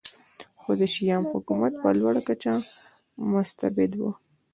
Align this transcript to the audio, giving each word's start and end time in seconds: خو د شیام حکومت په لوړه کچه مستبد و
خو 0.59 0.69
د 0.79 0.81
شیام 0.93 1.23
حکومت 1.33 1.73
په 1.81 1.89
لوړه 1.99 2.21
کچه 2.27 2.53
مستبد 3.31 3.91
و 3.97 4.01